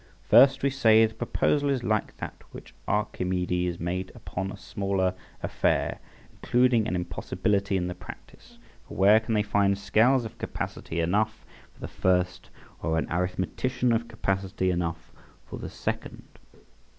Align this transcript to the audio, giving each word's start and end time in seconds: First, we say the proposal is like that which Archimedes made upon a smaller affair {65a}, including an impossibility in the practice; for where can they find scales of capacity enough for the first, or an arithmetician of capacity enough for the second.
First, 0.23 0.63
we 0.63 0.71
say 0.71 1.05
the 1.05 1.13
proposal 1.13 1.69
is 1.69 1.83
like 1.83 2.17
that 2.17 2.41
which 2.49 2.73
Archimedes 2.87 3.79
made 3.79 4.11
upon 4.15 4.51
a 4.51 4.57
smaller 4.57 5.13
affair 5.43 5.99
{65a}, 6.31 6.31
including 6.41 6.87
an 6.87 6.95
impossibility 6.95 7.77
in 7.77 7.85
the 7.85 7.93
practice; 7.93 8.57
for 8.87 8.95
where 8.97 9.19
can 9.19 9.35
they 9.35 9.43
find 9.43 9.77
scales 9.77 10.25
of 10.25 10.39
capacity 10.39 10.99
enough 11.01 11.45
for 11.71 11.81
the 11.81 11.87
first, 11.87 12.49
or 12.81 12.97
an 12.97 13.11
arithmetician 13.11 13.93
of 13.93 14.07
capacity 14.07 14.71
enough 14.71 15.11
for 15.45 15.59
the 15.59 15.69
second. 15.69 16.23